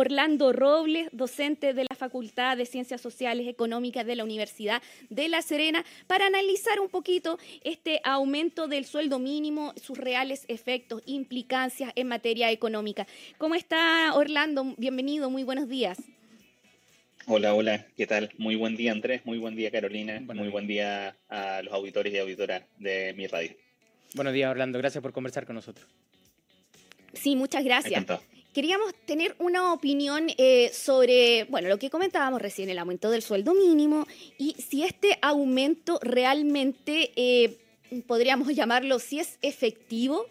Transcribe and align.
Orlando 0.00 0.54
Robles, 0.54 1.10
docente 1.12 1.74
de 1.74 1.84
la 1.84 1.94
Facultad 1.94 2.56
de 2.56 2.64
Ciencias 2.64 3.02
Sociales 3.02 3.46
Económicas 3.46 4.06
de 4.06 4.16
la 4.16 4.24
Universidad 4.24 4.80
de 5.10 5.28
La 5.28 5.42
Serena, 5.42 5.84
para 6.06 6.24
analizar 6.24 6.80
un 6.80 6.88
poquito 6.88 7.38
este 7.64 8.00
aumento 8.02 8.66
del 8.66 8.86
sueldo 8.86 9.18
mínimo, 9.18 9.74
sus 9.76 9.98
reales 9.98 10.46
efectos, 10.48 11.02
implicancias 11.04 11.92
en 11.96 12.08
materia 12.08 12.50
económica. 12.50 13.06
¿Cómo 13.36 13.54
está 13.54 14.14
Orlando? 14.14 14.74
Bienvenido, 14.78 15.28
muy 15.28 15.44
buenos 15.44 15.68
días. 15.68 15.98
Hola, 17.26 17.52
hola, 17.52 17.86
¿qué 17.94 18.06
tal? 18.06 18.30
Muy 18.38 18.56
buen 18.56 18.76
día 18.76 18.92
Andrés, 18.92 19.20
muy 19.26 19.36
buen 19.36 19.54
día 19.54 19.70
Carolina, 19.70 20.18
muy 20.20 20.48
buen 20.48 20.66
día 20.66 21.14
a 21.28 21.60
los 21.60 21.74
auditores 21.74 22.14
y 22.14 22.18
auditoras 22.18 22.62
de 22.78 23.12
mi 23.18 23.26
radio. 23.26 23.54
Buenos 24.14 24.32
días 24.32 24.50
Orlando, 24.50 24.78
gracias 24.78 25.02
por 25.02 25.12
conversar 25.12 25.44
con 25.44 25.56
nosotros. 25.56 25.86
Sí, 27.12 27.36
muchas 27.36 27.64
gracias. 27.64 28.06
Queríamos 28.52 28.92
tener 29.06 29.36
una 29.38 29.72
opinión 29.72 30.26
eh, 30.36 30.72
sobre, 30.74 31.44
bueno, 31.44 31.68
lo 31.68 31.78
que 31.78 31.88
comentábamos 31.88 32.42
recién, 32.42 32.68
el 32.68 32.80
aumento 32.80 33.08
del 33.08 33.22
sueldo 33.22 33.54
mínimo 33.54 34.08
y 34.38 34.54
si 34.54 34.82
este 34.82 35.20
aumento 35.22 36.00
realmente, 36.02 37.12
eh, 37.14 37.58
podríamos 38.08 38.48
llamarlo, 38.56 38.98
si 38.98 39.20
es 39.20 39.38
efectivo 39.42 40.26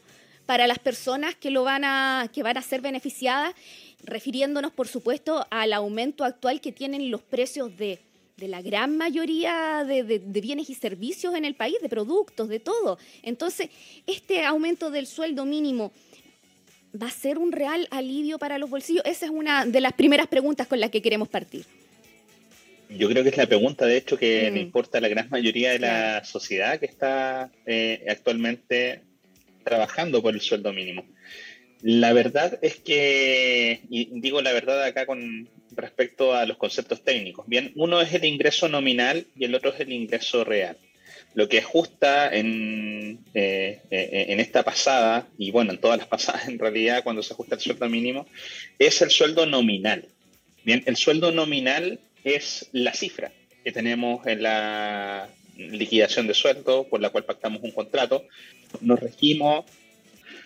para 0.46 0.68
las 0.68 0.80
personas 0.80 1.36
que, 1.36 1.50
lo 1.50 1.64
van 1.64 1.86
a, 1.86 2.30
que 2.34 2.44
van 2.44 2.58
a 2.58 2.62
ser 2.62 2.82
beneficiadas, 2.82 3.56
refiriéndonos, 4.04 4.74
por 4.74 4.90
supuesto, 4.90 5.48
al 5.50 5.72
aumento 5.72 6.26
actual 6.26 6.60
que 6.60 6.74
tienen 6.74 7.12
los 7.12 7.22
precios 7.22 7.78
de, 7.78 8.02
la 8.36 8.62
gran 8.62 8.98
mayoría 8.98 9.86
de, 9.86 10.04
de, 10.04 10.42
bienes 10.42 10.70
y 10.70 10.76
servicios 10.76 11.36
en 11.36 11.46
el 11.46 11.56
país, 11.56 11.78
de 11.82 11.88
productos, 11.88 12.50
de 12.50 12.60
todo. 12.60 12.98
Entonces, 13.22 13.70
este 14.08 14.44
aumento 14.44 14.92
del 14.92 15.08
sueldo 15.08 15.46
mínimo 15.46 15.94
va 16.94 17.08
a 17.08 17.12
ser 17.12 17.38
un 17.38 17.52
real 17.52 17.88
alivio 17.92 18.38
para 18.38 18.58
los 18.58 18.70
bolsillos? 18.70 19.04
Esa 19.06 19.26
es 19.26 19.32
una 19.32 19.66
de 19.66 19.82
las 19.82 19.94
primeras 19.94 20.28
preguntas 20.28 20.68
con 20.68 20.80
las 20.80 20.90
que 20.90 21.02
queremos 21.02 21.28
partir. 21.28 21.66
Yo 22.90 23.08
creo 23.08 23.24
que 23.24 23.30
es 23.30 23.38
la 23.38 23.46
pregunta, 23.46 23.86
de 23.86 23.98
hecho, 23.98 24.18
que 24.18 24.50
mm. 24.50 24.54
le 24.54 24.62
importa 24.62 24.98
a 24.98 25.02
la 25.02 25.08
gran 25.08 25.30
mayoría 25.30 25.72
de 25.72 25.80
la 25.80 26.24
sociedad 26.24 26.80
que 26.80 26.88
está 26.88 27.52
eh, 27.66 28.06
actualmente 28.10 29.02
trabajando 29.64 30.22
por 30.22 30.34
el 30.34 30.42
sueldo 30.42 30.74
mínimo. 30.74 31.06
La 31.82 32.12
verdad 32.14 32.58
es 32.62 32.78
que, 32.78 33.82
y 33.90 34.20
digo 34.20 34.42
la 34.42 34.52
verdad 34.52 34.84
acá 34.84 35.06
con 35.06 35.48
respecto 35.72 36.34
a 36.34 36.46
los 36.46 36.58
conceptos 36.58 37.04
técnicos, 37.04 37.46
bien, 37.48 37.72
uno 37.76 38.02
es 38.02 38.14
el 38.14 38.26
ingreso 38.26 38.68
nominal 38.68 39.28
y 39.38 39.46
el 39.46 39.56
otro 39.56 39.72
es 39.72 39.80
el 39.80 39.94
ingreso 39.94 40.44
real 40.44 40.78
lo 41.34 41.48
que 41.48 41.60
ajusta 41.60 42.34
en, 42.36 42.99
eh, 43.34 43.82
eh, 43.92 44.26
en 44.30 44.40
esta 44.40 44.64
pasada, 44.64 45.28
y 45.38 45.52
bueno, 45.52 45.72
en 45.72 45.80
todas 45.80 45.98
las 45.98 46.08
pasadas 46.08 46.48
en 46.50 46.60
realidad, 46.60 47.04
cuando 47.04 47.24
se 47.24 47.34
ajusta 47.34 47.56
el 47.56 47.62
sueldo 47.62 47.90
mínimo, 47.90 48.28
es 48.78 49.02
el 49.02 49.12
sueldo 49.12 49.46
nominal. 49.46 50.08
Bien, 50.64 50.84
el 50.86 50.98
sueldo 50.98 51.32
nominal 51.32 52.00
es 52.24 52.70
la 52.74 52.94
cifra 52.94 53.32
que 53.64 53.72
tenemos 53.72 54.26
en 54.28 54.44
la 54.44 55.30
liquidación 55.56 56.28
de 56.28 56.34
sueldo 56.34 56.88
por 56.90 57.02
la 57.02 57.10
cual 57.10 57.26
pactamos 57.26 57.62
un 57.64 57.72
contrato. 57.72 58.26
Nos 58.82 59.00
regimos, 59.00 59.66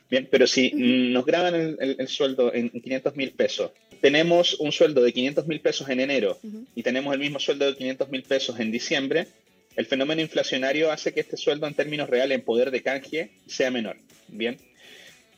bien, 0.10 0.28
pero 0.30 0.48
si 0.48 0.72
nos 0.74 1.26
graban 1.26 1.78
el, 1.80 2.08
sueldo 2.08 2.54
en 2.54 2.70
500 2.70 3.16
mil 3.16 3.32
pesos, 3.32 3.72
tenemos 4.02 4.56
un 4.56 4.72
sueldo 4.72 5.02
de 5.02 5.14
500 5.14 5.48
mil 5.48 5.62
pesos 5.62 5.88
en 5.90 6.00
enero 6.00 6.38
y 6.76 6.84
tenemos 6.84 7.14
el 7.14 7.20
mismo 7.20 7.40
sueldo 7.40 7.66
de 7.66 7.76
500 7.76 8.10
mil 8.10 8.24
pesos 8.24 8.60
en 8.60 8.72
diciembre, 8.72 9.28
el 9.76 9.86
fenómeno 9.86 10.22
inflacionario 10.22 10.92
hace 10.92 11.14
que 11.14 11.22
este 11.22 11.38
sueldo 11.38 11.68
en 11.68 11.74
términos 11.74 12.10
reales 12.10 12.38
en 12.38 12.46
poder 12.46 12.72
de 12.72 12.82
canje 12.82 13.32
sea 13.48 13.72
menor. 13.72 13.98
Bien. 14.28 14.58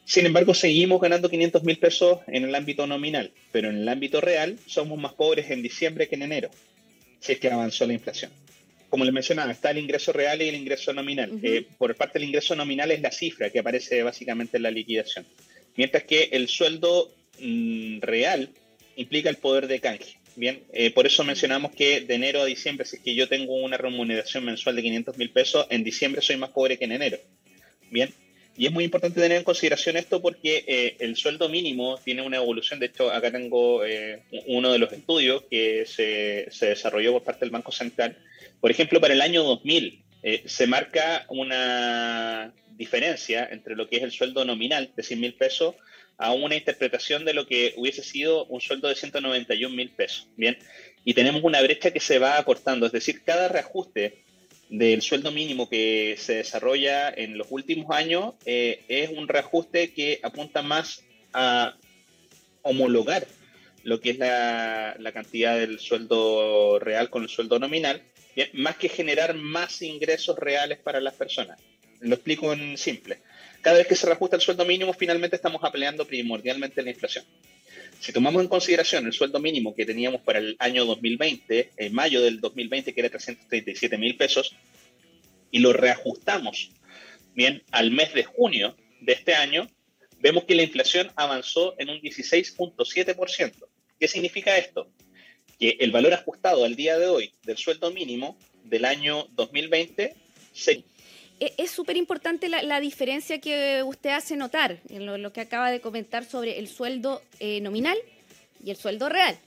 Sin 0.05 0.25
embargo, 0.25 0.53
seguimos 0.53 1.02
ganando 1.02 1.30
500 1.30 1.64
mil 1.64 1.78
pesos 1.78 2.19
en 2.28 2.44
el 2.44 2.53
ámbito 2.53 2.86
nominal, 2.86 3.31
pero 3.52 3.69
en 3.69 3.78
el 3.78 3.89
ámbito 3.89 4.22
real 4.22 4.58
somos 4.67 5.00
más 5.00 5.13
pobres 5.13 5.50
en 5.50 5.63
diciembre 5.63 6.08
que 6.08 6.16
en 6.16 6.22
enero, 6.22 6.52
si 7.19 7.33
es 7.33 7.39
que 7.39 7.50
avanzó 7.50 7.88
la 7.88 7.94
inflación. 7.94 8.31
Como 8.89 9.03
les 9.03 9.13
mencionaba, 9.13 9.52
está 9.52 9.72
el 9.72 9.80
ingreso 9.80 10.13
real 10.13 10.41
y 10.41 10.47
el 10.47 10.56
ingreso 10.56 10.94
nominal. 10.94 11.39
Eh, 11.41 11.66
por 11.78 11.95
parte 11.95 12.19
del 12.19 12.28
ingreso 12.28 12.56
nominal 12.56 12.91
es 12.91 13.01
la 13.01 13.12
cifra 13.12 13.50
que 13.50 13.59
aparece 13.59 14.03
básicamente 14.03 14.57
en 14.57 14.63
la 14.63 14.72
liquidación, 14.72 15.25
mientras 15.75 16.03
que 16.03 16.29
el 16.31 16.47
sueldo 16.47 17.12
mm, 17.40 18.01
real 18.01 18.51
implica 18.95 19.29
el 19.29 19.38
poder 19.38 19.68
de 19.68 19.79
canje. 19.79 20.18
Bien, 20.35 20.63
eh, 20.73 20.91
por 20.91 21.07
eso 21.07 21.23
mencionamos 21.23 21.72
que 21.72 22.01
de 22.01 22.16
enero 22.16 22.41
a 22.41 22.46
diciembre, 22.46 22.85
si 22.85 22.97
es 22.97 23.01
que 23.01 23.16
yo 23.16 23.29
tengo 23.29 23.56
una 23.56 23.78
remuneración 23.78 24.44
mensual 24.44 24.75
de 24.75 24.81
500 24.81 25.18
mil 25.18 25.31
pesos, 25.31 25.66
en 25.69 25.84
diciembre 25.84 26.22
soy 26.22 26.35
más 26.35 26.50
pobre 26.50 26.78
que 26.78 26.85
en 26.85 26.91
enero. 26.91 27.18
Bien, 27.90 28.13
y 28.57 28.66
es 28.66 28.72
muy 28.72 28.84
importante 28.84 29.22
tener 29.22 29.38
en 29.38 29.44
consideración 29.44 29.95
esto 29.95 30.22
porque 30.22 30.66
eh, 30.68 30.97
el 31.00 31.16
sueldo 31.16 31.47
mínimo 31.47 31.97
tiene 32.03 32.22
una 32.22 32.38
evolución. 32.38 32.79
De 32.79 32.88
hecho, 32.88 33.12
acá 33.12 33.31
tengo 33.31 33.85
eh, 33.85 34.24
uno 34.47 34.74
de 34.74 34.79
los 34.79 34.91
estudios 34.91 35.44
que 35.50 35.85
se, 35.85 36.47
se, 36.51 36.68
desarrolló 36.68 37.13
por 37.13 37.24
parte 37.24 37.41
del 37.41 37.51
Banco 37.51 37.72
Central. 37.72 38.18
Por 38.59 38.72
ejemplo, 38.72 39.00
para 39.00 39.13
el 39.13 39.22
año 39.22 39.44
2000 39.44 40.03
se 40.45 40.66
marca 40.66 41.25
una 41.29 42.51
diferencia 42.78 43.47
entre 43.52 43.75
lo 43.75 43.88
que 43.88 43.97
es 43.97 44.03
el 44.03 44.12
sueldo 44.12 44.46
nominal 44.46 44.91
de 44.96 45.03
100 45.03 45.19
mil 45.19 45.34
pesos 45.34 45.75
a 46.18 46.31
una 46.31 46.56
interpretación 46.56 47.25
de 47.25 47.34
lo 47.34 47.46
que 47.46 47.74
hubiese 47.78 48.03
sido 48.03 48.46
un 48.46 48.62
sueldo 48.62 48.88
de 48.88 48.96
191 48.96 49.75
mil 49.75 49.90
pesos. 49.90 50.28
Bien, 50.38 50.58
y 51.03 51.13
tenemos 51.13 51.44
una 51.44 51.62
brecha 51.62 51.91
que 51.91 52.00
se 52.00 52.19
va 52.19 52.38
acortando, 52.38 52.86
es 52.86 52.91
decir, 52.91 53.24
cada 53.24 53.47
reajuste 53.47 54.24
del 54.69 55.02
sueldo 55.02 55.31
mínimo 55.31 55.69
que 55.69 56.16
se 56.18 56.36
desarrolla 56.38 57.09
en 57.09 57.38
los 57.38 57.47
últimos 57.52 57.96
años 57.96 58.34
eh, 58.46 58.84
es 58.88 59.09
un 59.09 59.28
reajuste 59.28 59.94
que 59.94 60.19
apunta 60.24 60.63
más 60.63 61.03
a 61.34 61.75
homologar 62.63 63.28
lo 63.84 64.02
que 64.02 64.09
es 64.09 64.18
la, 64.18 64.97
cantidad 65.13 65.59
del 65.59 65.80
sueldo 65.80 66.80
real 66.80 67.12
con 67.12 67.22
el 67.22 67.30
sueldo 67.30 67.59
nominal, 67.59 68.02
más 68.53 68.78
que 68.78 68.90
generar 68.90 69.36
más 69.36 69.84
ingresos 69.84 70.38
reales 70.40 70.80
para 70.80 71.00
las 71.00 71.13
personas. 71.13 71.59
Lo 72.06 72.16
explico 72.16 72.54
en 72.54 72.78
simple 72.78 73.20
cada 73.66 73.80
vez 73.80 73.88
que 73.88 73.96
se 73.96 74.06
reajusta 74.06 74.36
el 74.36 74.44
sueldo 74.44 74.64
mínimo, 74.64 74.94
finalmente 74.94 75.38
estamos 75.38 75.64
apeleando 75.64 76.06
primordialmente 76.06 76.84
la 76.84 76.92
inflación. 76.92 77.26
Si 78.00 78.14
tomamos 78.14 78.44
en 78.44 78.48
consideración 78.48 79.08
el 79.08 79.12
sueldo 79.12 79.40
mínimo 79.40 79.74
que 79.74 79.88
teníamos 79.88 80.22
para 80.22 80.38
el 80.38 80.56
año 80.60 80.86
2020, 80.86 81.72
en 81.76 81.94
mayo 81.96 82.22
del 82.22 82.40
2020, 82.42 82.94
que 82.94 83.00
era 83.00 83.10
337 83.10 83.98
mil 83.98 84.16
pesos, 84.18 84.56
y 85.50 85.58
lo 85.58 85.74
reajustamos 85.74 86.70
bien 87.34 87.64
al 87.72 87.90
mes 87.90 88.14
de 88.14 88.24
junio 88.24 88.76
de 89.02 89.14
este 89.14 89.34
año, 89.34 89.68
vemos 90.20 90.44
que 90.44 90.54
la 90.54 90.62
inflación 90.62 91.12
avanzó 91.16 91.74
en 91.80 91.90
un 91.90 92.00
16.7%. 92.02 93.66
¿Qué 94.00 94.08
significa 94.08 94.60
esto? 94.60 94.92
Que 95.58 95.78
el 95.80 95.90
valor 95.90 96.14
ajustado 96.14 96.66
al 96.66 96.76
día 96.76 97.00
de 97.00 97.08
hoy 97.08 97.32
del 97.42 97.58
sueldo 97.58 97.90
mínimo 97.90 98.38
del 98.64 98.86
año 98.86 99.28
2020 99.32 100.14
se 100.54 100.84
es 101.40 101.72
súper 101.72 101.97
importante 101.97 102.47
la, 102.50 102.79
diferencia 102.79 103.40
que 103.40 103.84
usted 103.84 104.12
hace 104.12 104.35
notar 104.35 104.79
en 104.90 105.22
lo, 105.22 105.34
que 105.34 105.41
acaba 105.41 105.69
de 105.69 105.81
comentar 105.81 106.25
sobre 106.25 106.59
el 106.59 106.68
sueldo 106.68 107.22
eh, 107.40 107.59
nominal 107.62 107.97
y 108.63 108.72
el 108.72 108.78
sueldo 108.78 109.09
real, 109.09 109.38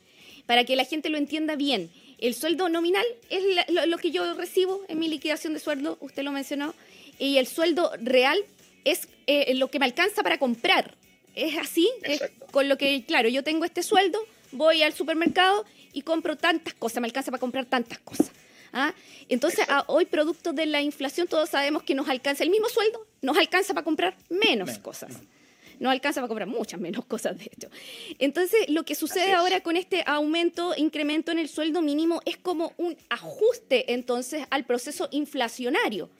para 0.46 0.64
que 0.64 0.76
la 0.76 0.84
gente 0.84 1.08
lo 1.08 1.18
entienda 1.18 1.56
bien. 1.56 1.90
El 2.18 2.34
sueldo 2.34 2.68
nominal 2.68 3.04
es 3.30 3.42
lo, 3.86 3.98
que 3.98 4.10
yo 4.10 4.34
recibo 4.34 4.82
en 4.88 4.98
mi 4.98 5.08
liquidación 5.08 5.54
de 5.54 5.60
sueldo, 5.60 5.98
usted 6.00 6.22
lo 6.22 6.32
mencionó, 6.32 6.74
y 7.18 7.38
el 7.38 7.46
sueldo 7.46 7.90
real 8.00 8.38
es 8.84 9.08
eh, 9.26 9.54
lo 9.54 9.68
que 9.68 9.78
me 9.78 9.86
alcanza 9.86 10.22
para 10.22 10.38
comprar. 10.38 10.94
Es 11.34 11.56
así, 11.56 11.88
es 12.02 12.20
con 12.50 12.68
lo 12.68 12.76
que, 12.76 13.04
claro, 13.04 13.28
yo 13.28 13.44
tengo 13.44 13.64
este 13.64 13.82
sueldo, 13.82 14.18
voy 14.52 14.82
al 14.82 14.92
supermercado 14.92 15.64
y 15.92 16.02
compro 16.02 16.36
tantas 16.36 16.74
cosas, 16.74 17.00
me 17.00 17.06
alcanza 17.06 17.30
para 17.30 17.40
comprar 17.40 17.66
tantas 17.66 17.98
cosas. 18.00 18.32
¿Ah? 18.72 18.94
Entonces, 19.28 19.66
hoy, 19.86 20.06
producto 20.06 20.52
de 20.52 20.66
la 20.66 20.80
inflación, 20.80 21.26
todos 21.26 21.50
sabemos 21.50 21.82
que 21.82 21.94
nos 21.94 22.08
alcanza 22.08 22.44
el 22.44 22.50
mismo 22.50 22.68
sueldo, 22.68 23.06
nos 23.22 23.36
alcanza 23.36 23.74
para 23.74 23.84
comprar 23.84 24.16
menos, 24.28 24.78
cosas. 24.78 25.18
Nos 25.78 25.92
alcanza 25.92 26.20
para 26.20 26.28
comprar 26.28 26.48
muchas 26.48 26.80
menos 26.80 27.04
cosas, 27.04 27.38
de 27.38 27.44
hecho. 27.44 27.68
Entonces, 28.18 28.68
lo 28.68 28.84
que 28.84 28.94
sucede 28.94 29.32
ahora 29.32 29.60
con 29.60 29.76
este 29.76 30.02
aumento, 30.06 30.74
incremento 30.76 31.30
en 31.30 31.38
el 31.38 31.48
sueldo 31.48 31.82
mínimo, 31.82 32.20
es 32.24 32.36
como 32.36 32.72
un 32.78 32.96
ajuste 33.08 33.92
entonces 33.92 34.44
al 34.50 34.64
proceso 34.64 35.08
inflacionario, 35.12 36.10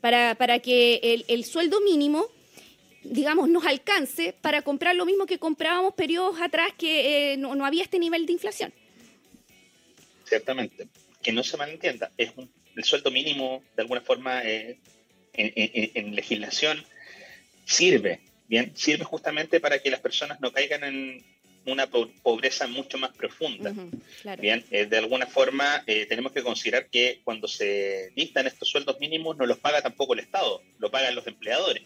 para, 0.00 0.36
para 0.36 0.60
que 0.60 1.00
el, 1.02 1.24
el 1.28 1.44
sueldo 1.44 1.80
mínimo 1.80 2.26
digamos, 3.02 3.48
nos 3.48 3.64
alcance 3.64 4.34
para 4.42 4.60
comprar 4.60 4.94
lo 4.94 5.06
mismo 5.06 5.24
que 5.24 5.38
comprábamos 5.38 5.94
periodos 5.94 6.38
atrás 6.38 6.68
que 6.76 7.32
eh, 7.32 7.36
no, 7.38 7.54
no, 7.54 7.64
había 7.64 7.82
este 7.82 7.98
nivel 7.98 8.26
de 8.26 8.32
inflación. 8.32 8.74
Ciertamente 10.26 10.86
que 11.22 11.32
no 11.32 11.42
se 11.42 11.56
malentienda, 11.56 12.10
es 12.16 12.32
el 12.76 12.84
sueldo 12.84 13.10
mínimo, 13.10 13.62
de 13.76 13.82
alguna 13.82 14.00
forma, 14.00 14.42
eh, 14.44 14.78
en, 15.34 16.14
legislación, 16.14 16.84
sirve, 17.64 18.20
¿bien? 18.48 18.72
Sirve 18.76 19.04
justamente 19.04 19.60
para 19.60 19.78
que 19.78 19.90
las 19.90 20.00
personas 20.00 20.40
no 20.40 20.52
caigan 20.52 20.84
en 20.84 21.24
una 21.66 21.88
pobreza 21.88 22.66
mucho 22.66 22.98
más 22.98 23.14
profunda. 23.14 23.72
Bien, 24.38 24.64
eh, 24.70 24.86
de 24.86 24.98
alguna 24.98 25.26
forma 25.26 25.82
eh, 25.86 26.06
tenemos 26.06 26.32
que 26.32 26.42
considerar 26.42 26.88
que 26.88 27.20
cuando 27.22 27.48
se 27.48 28.10
dictan 28.16 28.46
estos 28.46 28.68
sueldos 28.68 28.98
mínimos 28.98 29.36
no 29.36 29.46
los 29.46 29.58
paga 29.58 29.82
tampoco 29.82 30.14
el 30.14 30.20
Estado, 30.20 30.62
lo 30.78 30.90
pagan 30.90 31.14
los 31.14 31.26
empleadores. 31.26 31.82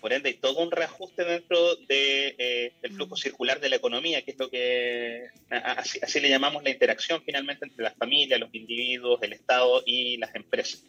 Por 0.00 0.12
ende, 0.12 0.30
hay 0.30 0.36
todo 0.36 0.62
un 0.62 0.70
reajuste 0.70 1.24
dentro 1.24 1.76
de, 1.76 2.34
eh, 2.38 2.72
del 2.82 2.92
flujo 2.92 3.14
mm. 3.14 3.18
circular 3.18 3.60
de 3.60 3.68
la 3.68 3.76
economía, 3.76 4.22
que 4.22 4.32
es 4.32 4.38
lo 4.38 4.50
que 4.50 5.26
así, 5.50 6.20
le 6.20 6.28
llamamos 6.28 6.62
la 6.62 6.70
interacción 6.70 7.22
finalmente 7.24 7.64
entre 7.64 7.84
las 7.84 7.94
familias, 7.94 8.40
los 8.40 8.54
individuos, 8.54 9.22
el 9.22 9.32
Estado 9.32 9.82
y 9.84 10.16
las 10.18 10.34
empresas. 10.34 10.84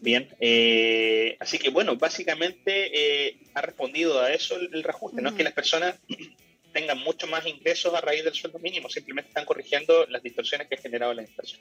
Bien, 0.00 0.28
eh, 0.40 1.36
así 1.40 1.58
que 1.58 1.68
bueno, 1.68 1.96
básicamente 1.96 3.26
eh, 3.28 3.36
ha 3.54 3.60
respondido 3.60 4.20
a 4.20 4.32
eso 4.32 4.56
el, 4.56 4.82
reajuste, 4.82 5.20
no 5.20 5.28
es 5.28 5.34
que 5.34 5.44
las 5.44 5.52
personas 5.52 5.96
tengan 6.72 6.98
mucho 6.98 7.26
más 7.26 7.46
ingresos 7.46 7.92
a 7.94 8.00
raíz 8.00 8.24
del 8.24 8.32
sueldo 8.32 8.58
mínimo, 8.58 8.88
simplemente 8.88 9.28
están 9.28 9.44
corrigiendo 9.44 10.06
las 10.06 10.22
distorsiones 10.22 10.68
que 10.68 10.76
ha 10.76 10.78
generado 10.78 11.12
la 11.12 11.22
inflación. 11.22 11.60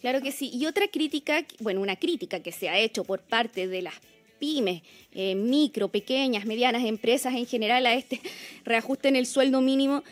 Claro 0.00 0.20
que 0.20 0.32
sí. 0.32 0.50
Y 0.52 0.66
otra 0.66 0.88
crítica, 0.88 1.44
bueno, 1.58 1.80
una 1.80 1.96
crítica 1.96 2.40
que 2.40 2.52
se 2.52 2.68
ha 2.68 2.78
hecho 2.78 3.04
por 3.04 3.20
parte 3.20 3.66
de 3.66 3.82
las 3.82 3.94
pymes, 4.38 4.82
eh, 5.12 5.34
micro, 5.34 5.88
pequeñas, 5.88 6.46
medianas 6.46 6.84
empresas 6.84 7.34
en 7.34 7.46
general 7.46 7.86
a 7.86 7.94
este 7.94 8.20
reajuste 8.64 9.08
en 9.08 9.16
el 9.16 9.26
sueldo 9.26 9.60
mínimo 9.60 10.02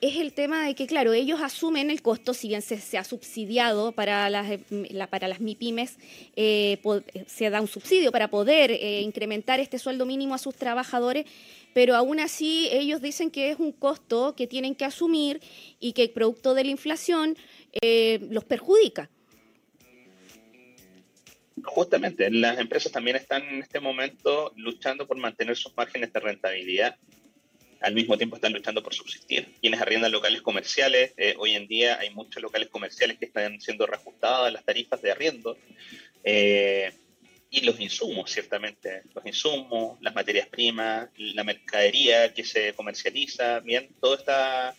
es 0.00 0.16
el 0.16 0.32
tema 0.32 0.66
de 0.66 0.74
que, 0.74 0.88
claro, 0.88 1.12
ellos 1.12 1.40
asumen 1.40 1.88
el 1.88 2.02
costo, 2.02 2.34
si 2.34 2.48
bien 2.48 2.60
se, 2.60 2.98
ha 2.98 3.04
subsidiado 3.04 3.92
para 3.92 4.28
las, 4.30 4.50
eh, 4.50 4.58
para 5.08 5.28
las 5.28 5.38
MIPIMES, 5.38 5.96
eh, 6.34 6.78
se 7.28 7.50
da 7.50 7.60
un 7.60 7.68
subsidio 7.68 8.10
para 8.10 8.28
poder 8.28 8.72
incrementar 8.72 9.60
este 9.60 9.78
sueldo 9.78 10.04
mínimo 10.04 10.34
a 10.34 10.38
sus 10.38 10.56
trabajadores, 10.56 11.26
pero 11.72 11.94
aún 11.94 12.18
así 12.18 12.68
ellos 12.72 13.00
dicen 13.00 13.30
que 13.30 13.52
es 13.52 13.60
un 13.60 13.70
costo 13.70 14.34
que 14.34 14.48
tienen 14.48 14.74
que 14.74 14.84
asumir 14.84 15.40
y 15.78 15.92
que 15.92 16.08
producto 16.08 16.54
de 16.54 16.64
la 16.64 16.70
inflación 16.70 17.36
los 18.28 18.42
perjudica. 18.42 19.08
Justamente, 21.64 22.30
las 22.30 22.58
empresas 22.58 22.92
también 22.92 23.16
están 23.16 23.42
en 23.42 23.62
este 23.62 23.80
momento 23.80 24.52
luchando 24.56 25.06
por 25.06 25.16
mantener 25.16 25.56
sus 25.56 25.76
márgenes 25.76 26.12
de 26.12 26.20
rentabilidad. 26.20 26.96
Al 27.80 27.94
mismo 27.94 28.16
tiempo 28.16 28.36
están 28.36 28.52
luchando 28.52 28.82
por 28.82 28.94
subsistir. 28.94 29.48
Quienes 29.60 29.80
arriendan 29.80 30.12
locales 30.12 30.42
comerciales, 30.42 31.14
eh, 31.16 31.34
hoy 31.38 31.54
en 31.54 31.66
día 31.66 31.98
hay 31.98 32.10
muchos 32.10 32.42
locales 32.42 32.68
comerciales 32.68 33.18
que 33.18 33.26
están 33.26 33.60
siendo 33.60 33.86
reajustadas 33.86 34.52
las 34.52 34.64
tarifas 34.64 35.02
de 35.02 35.10
arriendo. 35.10 35.56
Eh, 36.24 36.92
y 37.50 37.60
los 37.62 37.78
insumos, 37.80 38.30
ciertamente, 38.30 39.02
los 39.14 39.26
insumos, 39.26 40.00
las 40.00 40.14
materias 40.14 40.48
primas, 40.48 41.10
la 41.16 41.44
mercadería 41.44 42.32
que 42.32 42.44
se 42.44 42.72
comercializa, 42.72 43.60
bien, 43.60 43.90
todo 44.00 44.14
está 44.14 44.74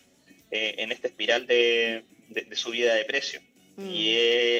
eh, 0.50 0.74
en 0.78 0.90
esta 0.90 1.06
espiral 1.06 1.46
de, 1.46 2.04
de 2.28 2.56
subida 2.56 2.94
de 2.94 3.04
Y 3.76 4.16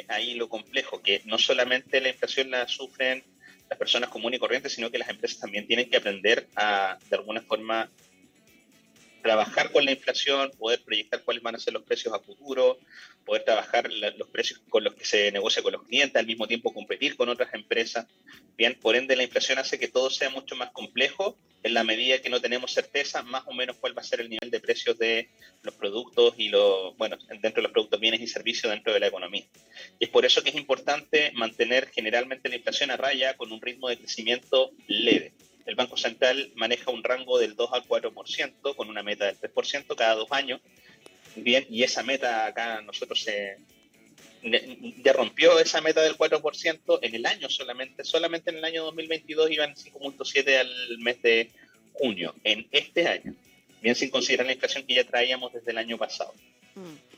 ahí 0.08 0.34
lo 0.34 0.48
complejo, 0.48 1.00
que 1.00 1.22
no 1.24 1.38
solamente 1.38 2.00
la 2.00 2.08
inflación 2.08 2.50
la 2.50 2.66
sufren 2.66 3.22
las 3.68 3.78
personas 3.78 4.10
comunes 4.10 4.38
y 4.38 4.40
corrientes, 4.40 4.72
sino 4.72 4.90
que 4.90 4.98
las 4.98 5.08
empresas 5.08 5.38
también 5.38 5.66
tienen 5.66 5.88
que 5.88 5.96
aprender 5.96 6.48
a, 6.56 6.98
de 7.08 7.16
alguna 7.16 7.40
forma, 7.40 7.90
trabajar 9.22 9.72
con 9.72 9.84
la 9.84 9.92
inflación, 9.92 10.50
poder 10.58 10.82
proyectar 10.82 11.22
cuáles 11.22 11.42
van 11.42 11.54
a 11.54 11.58
ser 11.58 11.72
los 11.72 11.82
precios 11.82 12.12
a 12.12 12.18
futuro, 12.18 12.78
poder 13.24 13.44
trabajar 13.44 13.90
los 13.90 14.28
precios 14.28 14.60
con 14.68 14.84
los 14.84 14.94
que 14.94 15.04
se 15.04 15.32
negocia 15.32 15.62
con 15.62 15.72
los 15.72 15.84
clientes, 15.84 16.16
al 16.16 16.26
mismo 16.26 16.46
tiempo 16.46 16.74
competir 16.74 17.16
con 17.16 17.28
otras 17.28 17.54
empresas. 17.54 18.06
Bien, 18.56 18.78
por 18.78 18.96
ende, 18.96 19.16
la 19.16 19.22
inflación 19.22 19.58
hace 19.58 19.78
que 19.78 19.88
todo 19.88 20.10
sea 20.10 20.28
mucho 20.28 20.56
más 20.56 20.70
complejo 20.72 21.38
la 21.74 21.84
medida 21.84 22.20
que 22.20 22.30
no 22.30 22.40
tenemos 22.40 22.72
certeza 22.72 23.22
más 23.22 23.42
o 23.46 23.52
menos 23.52 23.76
cuál 23.76 23.96
va 23.96 24.02
a 24.02 24.04
ser 24.04 24.20
el 24.20 24.30
nivel 24.30 24.50
de 24.50 24.60
precios 24.60 24.96
de 24.98 25.28
los 25.62 25.74
productos 25.74 26.34
y 26.38 26.48
los, 26.48 26.96
bueno, 26.96 27.18
dentro 27.28 27.60
de 27.60 27.62
los 27.62 27.72
productos, 27.72 28.00
bienes 28.00 28.20
y 28.20 28.26
servicios 28.26 28.72
dentro 28.72 28.92
de 28.92 29.00
la 29.00 29.08
economía. 29.08 29.44
Y 29.98 30.04
es 30.04 30.10
por 30.10 30.24
eso 30.24 30.42
que 30.42 30.50
es 30.50 30.56
importante 30.56 31.32
mantener 31.34 31.88
generalmente 31.88 32.48
la 32.48 32.56
inflación 32.56 32.90
a 32.90 32.96
raya 32.96 33.36
con 33.36 33.52
un 33.52 33.60
ritmo 33.60 33.88
de 33.88 33.98
crecimiento 33.98 34.70
leve 34.86 35.32
el 35.66 35.76
Banco 35.76 35.96
Central 35.96 36.52
maneja 36.56 36.90
un 36.90 37.02
rango 37.02 37.38
del 37.38 37.56
2 37.56 37.70
al 37.72 37.84
4%, 37.84 38.76
con 38.76 38.88
una 38.88 39.02
meta 39.02 39.26
del 39.26 39.38
3% 39.38 39.96
cada 39.96 40.14
dos 40.14 40.30
años. 40.30 40.60
Bien, 41.36 41.66
y 41.70 41.82
esa 41.82 42.02
meta 42.02 42.46
acá 42.46 42.82
nosotros 42.82 43.20
se, 43.20 43.56
ya 45.02 45.12
rompió 45.12 45.58
esa 45.58 45.80
meta 45.80 46.02
del 46.02 46.16
4% 46.16 46.98
en 47.02 47.14
el 47.14 47.26
año 47.26 47.48
solamente. 47.48 48.04
Solamente 48.04 48.50
en 48.50 48.58
el 48.58 48.64
año 48.64 48.84
2022 48.84 49.50
iban 49.50 49.74
5.7 49.74 50.58
al 50.58 50.98
mes 50.98 51.22
de 51.22 51.50
junio. 51.94 52.34
En 52.44 52.66
este 52.70 53.08
año, 53.08 53.34
bien 53.80 53.94
sin 53.94 54.10
considerar 54.10 54.46
la 54.46 54.52
inflación 54.52 54.84
que 54.86 54.94
ya 54.94 55.04
traíamos 55.04 55.52
desde 55.52 55.70
el 55.70 55.78
año 55.78 55.96
pasado. 55.96 56.34
Mm. 56.74 57.14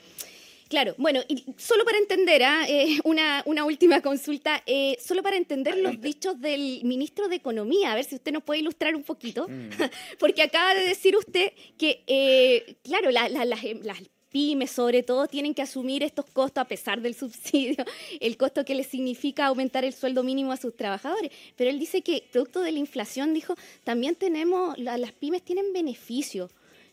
Claro, 0.69 0.95
bueno, 0.99 1.21
y 1.29 1.45
solo 1.59 1.85
para 1.85 1.99
entender, 1.99 2.43
¿ah? 2.43 2.65
eh, 2.69 2.99
una, 3.05 3.43
una, 3.47 3.65
última 3.65 4.03
consulta, 4.03 4.65
eh, 4.67 4.97
solo 5.01 5.23
para 5.23 5.37
entender 5.37 5.77
los 5.77 6.01
dichos 6.01 6.41
del 6.41 6.81
ministro 6.83 7.29
de 7.29 7.37
Economía, 7.37 7.93
a 7.93 7.95
ver 7.95 8.05
si 8.05 8.17
usted 8.17 8.33
nos 8.33 8.43
puede 8.43 8.61
ilustrar 8.61 8.97
un 8.97 9.05
poquito, 9.05 9.47
mm. 9.49 9.71
porque 10.19 10.43
acaba 10.43 10.75
de 10.75 10.89
decir 10.89 11.17
usted 11.17 11.53
que, 11.79 12.03
eh, 12.09 12.77
claro, 12.83 13.13
las, 13.13 13.31
pymes 14.31 14.71
sobre 14.71 15.03
todo 15.03 15.27
tienen 15.27 15.55
que 15.55 15.63
asumir 15.63 16.03
estos 16.03 16.27
costos 16.27 16.63
a 16.63 16.69
pesar 16.69 17.01
del 17.01 17.15
subsidio, 17.23 17.85
el 18.21 18.37
costo 18.37 18.65
que 18.65 18.75
les 18.75 18.87
significa 18.87 19.47
aumentar 19.47 19.85
el 19.85 19.93
sueldo 19.93 20.23
mínimo 20.23 20.53
a 20.53 20.57
sus 20.57 20.77
trabajadores. 20.77 21.31
Pero 21.57 21.71
él 21.71 21.79
dice 21.79 22.03
que 22.03 22.25
producto 22.31 22.61
de 22.61 22.73
la 22.73 22.79
inflación, 22.79 23.35
dijo, 23.35 23.55
también 23.85 24.15
tenemos, 24.15 24.77
las 24.79 25.13
pymes 25.13 25.43
tienen 25.43 25.73
beneficios. 25.73 26.51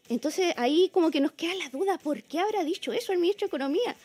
Entonces 0.09 0.53
ahí 0.57 0.89
como 0.91 1.11
que 1.11 1.21
nos 1.21 1.31
queda 1.31 1.55
la 1.55 1.69
duda, 1.69 1.97
¿por 1.97 2.23
qué 2.23 2.39
habrá 2.39 2.63
dicho 2.63 2.91
eso 2.91 3.13
el 3.13 3.19
ministro 3.19 3.47
de 3.47 3.49
Economía? 3.49 3.95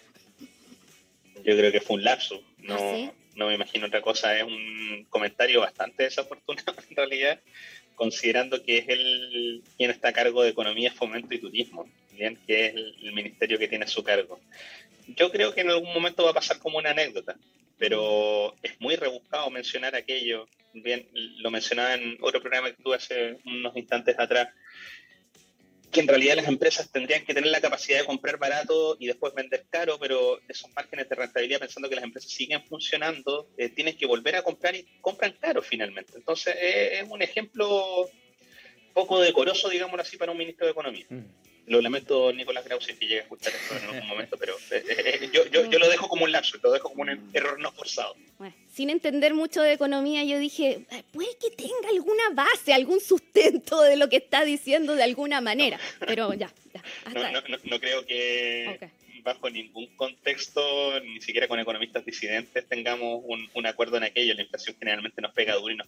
Yo 1.44 1.56
creo 1.56 1.72
que 1.72 1.80
fue 1.80 1.96
un 1.96 2.04
lapso, 2.04 2.40
no, 2.58 2.76
¿Ah, 2.76 3.12
no 3.34 3.46
me 3.46 3.54
imagino 3.54 3.86
otra 3.86 4.02
cosa, 4.02 4.36
es 4.36 4.42
un 4.42 5.06
comentario 5.08 5.60
bastante 5.60 6.04
desafortunado 6.04 6.74
en 6.90 6.96
realidad, 6.96 7.40
considerando 7.94 8.62
que 8.62 8.78
es 8.78 8.88
el 8.88 9.62
quien 9.76 9.90
está 9.90 10.08
a 10.08 10.12
cargo 10.12 10.42
de 10.42 10.50
Economía, 10.50 10.92
Fomento 10.92 11.34
y 11.34 11.38
Turismo, 11.38 11.88
que 12.46 12.66
es 12.66 12.74
el, 12.74 13.12
ministerio 13.12 13.58
que 13.58 13.68
tiene 13.68 13.84
a 13.84 13.88
su 13.88 14.02
cargo. 14.02 14.40
Yo 15.08 15.30
creo 15.30 15.54
que 15.54 15.62
en 15.62 15.70
algún 15.70 15.92
momento 15.92 16.24
va 16.24 16.30
a 16.30 16.34
pasar 16.34 16.58
como 16.58 16.78
una 16.78 16.90
anécdota, 16.90 17.36
pero 17.78 18.54
es 18.62 18.78
muy 18.80 18.96
rebuscado 18.96 19.50
mencionar 19.50 19.94
aquello. 19.94 20.46
Bien, 20.74 21.08
lo 21.12 21.50
mencionaba 21.50 21.94
en 21.94 22.18
otro 22.20 22.40
programa 22.40 22.70
que 22.70 22.82
tuve 22.82 22.96
hace 22.96 23.38
unos 23.44 23.74
instantes 23.76 24.18
atrás, 24.18 24.48
que 25.90 26.00
en 26.00 26.08
realidad 26.08 26.36
las 26.36 26.48
empresas 26.48 26.90
tendrían 26.90 27.24
que 27.24 27.32
tener 27.32 27.50
la 27.50 27.60
capacidad 27.60 28.00
de 28.00 28.04
comprar 28.04 28.36
barato 28.36 28.96
y 29.00 29.06
después 29.06 29.32
vender 29.32 29.64
caro, 29.70 29.98
pero 29.98 30.38
esos 30.46 30.70
márgenes 30.74 31.08
de 31.08 31.14
rentabilidad, 31.14 31.60
pensando 31.60 31.88
que 31.88 31.94
las 31.94 32.04
empresas 32.04 32.30
siguen 32.30 32.62
funcionando, 32.64 33.48
eh, 33.56 33.70
tienen 33.70 33.96
que 33.96 34.06
volver 34.06 34.36
a 34.36 34.42
comprar 34.42 34.74
y 34.74 34.86
compran 35.00 35.32
caro 35.40 35.62
finalmente. 35.62 36.12
Entonces, 36.16 36.54
eh, 36.60 37.00
es 37.00 37.08
un 37.08 37.22
ejemplo 37.22 38.10
poco 38.92 39.20
decoroso, 39.20 39.68
digámoslo 39.68 40.02
así, 40.02 40.16
para 40.16 40.32
un 40.32 40.38
ministro 40.38 40.66
de 40.66 40.72
Economía. 40.72 41.06
Mm. 41.08 41.24
Lo 41.68 41.80
lamento, 41.80 42.32
Nicolás 42.32 42.64
Grau, 42.64 42.80
si 42.80 42.94
que 42.94 43.06
llegue 43.06 43.20
a 43.20 43.22
escuchar 43.22 43.52
esto 43.54 43.76
en 43.76 43.94
algún 43.94 44.08
momento, 44.08 44.36
pero 44.38 44.54
eh, 44.70 45.30
yo, 45.32 45.46
yo, 45.46 45.70
yo, 45.70 45.78
lo 45.78 45.88
dejo 45.88 46.08
como 46.08 46.24
un 46.24 46.32
lapso, 46.32 46.58
lo 46.62 46.72
dejo 46.72 46.88
como 46.90 47.02
un 47.02 47.30
error 47.32 47.58
no 47.60 47.72
forzado. 47.72 48.16
sin 48.72 48.90
entender 48.90 49.34
mucho 49.34 49.62
de 49.62 49.72
economía, 49.72 50.24
yo 50.24 50.38
dije, 50.38 50.86
puede 51.12 51.30
que 51.40 51.50
tenga 51.50 51.88
alguna 51.90 52.30
base, 52.32 52.72
algún 52.72 53.00
sustento 53.00 53.82
de 53.82 53.96
lo 53.96 54.08
que 54.08 54.16
está 54.16 54.44
diciendo 54.44 54.94
de 54.94 55.02
alguna 55.02 55.40
manera, 55.40 55.78
pero 56.00 56.32
ya, 56.34 56.52
ya 56.72 56.82
no, 57.64 57.80
creo 57.80 58.04
que 58.06 58.90
bajo 59.22 59.50
ningún 59.50 59.86
contexto, 59.88 61.00
ni 61.00 61.20
siquiera 61.20 61.48
con 61.48 61.60
economistas 61.60 62.04
disidentes, 62.04 62.66
tengamos 62.66 63.22
un, 63.24 63.66
acuerdo 63.66 63.98
en 63.98 64.04
aquello. 64.04 64.34
La 64.34 64.42
inflación 64.42 64.74
generalmente 64.78 65.20
nos 65.20 65.32
pega 65.32 65.54
duro 65.54 65.72
y 65.72 65.76
nos 65.76 65.86